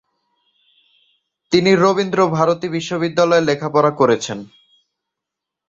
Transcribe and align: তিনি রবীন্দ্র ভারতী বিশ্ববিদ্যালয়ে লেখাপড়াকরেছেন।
তিনি 1.51 1.71
রবীন্দ্র 1.75 2.19
ভারতী 2.27 2.67
বিশ্ববিদ্যালয়ে 2.69 3.47
লেখাপড়াকরেছেন। 3.49 4.39